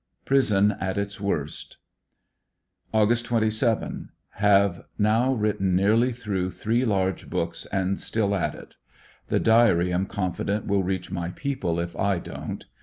Prison 0.25 0.71
at 0.79 0.97
its 0.97 1.21
worst. 1.21 1.77
Aug. 2.91 3.23
27.— 3.23 4.09
Have 4.47 4.81
now 4.97 5.31
written 5.31 5.75
nearly 5.75 6.11
through 6.11 6.49
three 6.49 6.83
large 6.83 7.29
books, 7.29 7.67
and 7.67 7.99
still 7.99 8.33
at 8.33 8.55
it. 8.55 8.77
The 9.27 9.39
diary 9.39 9.93
am 9.93 10.07
confident 10.07 10.65
will 10.65 10.81
reach 10.81 11.11
my 11.11 11.29
people 11.29 11.79
if 11.79 11.95
I 11.95 12.17
don't. 12.17 12.65